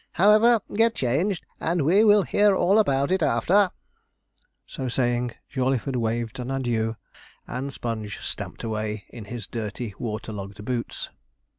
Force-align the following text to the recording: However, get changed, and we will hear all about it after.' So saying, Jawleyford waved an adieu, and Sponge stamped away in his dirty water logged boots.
However, 0.13 0.61
get 0.73 0.95
changed, 0.95 1.45
and 1.59 1.85
we 1.85 2.03
will 2.03 2.23
hear 2.23 2.55
all 2.55 2.79
about 2.79 3.11
it 3.11 3.21
after.' 3.21 3.69
So 4.65 4.87
saying, 4.87 5.35
Jawleyford 5.47 5.95
waved 5.95 6.39
an 6.39 6.49
adieu, 6.49 6.95
and 7.45 7.71
Sponge 7.71 8.17
stamped 8.17 8.63
away 8.63 9.05
in 9.09 9.25
his 9.25 9.45
dirty 9.45 9.93
water 9.99 10.33
logged 10.33 10.65
boots. 10.65 11.11